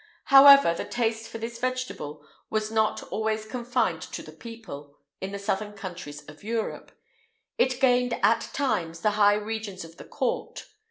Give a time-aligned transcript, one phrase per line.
[0.25, 4.97] [IX 188] However, the taste for this vegetable was not always confined to the people,
[5.19, 6.91] in the southern countries of Europe;
[7.59, 10.65] it gained, at times, the high regions of the court.